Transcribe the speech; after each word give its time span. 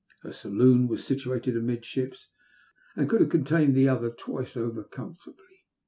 Her 0.23 0.31
saloon 0.33 0.87
was 0.87 1.05
situated 1.05 1.55
amidships, 1.55 2.29
and 2.95 3.07
could 3.07 3.21
have 3.21 3.29
contained 3.29 3.75
the 3.75 3.87
other 3.87 4.09
twice 4.09 4.57
over 4.57 4.83
com 4.83 5.13
fortably. 5.15 5.57